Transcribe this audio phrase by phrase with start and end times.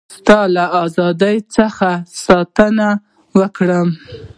[0.17, 1.89] ستاسي له ازادی څخه
[2.23, 2.89] ساتنه
[3.39, 3.89] وکړم.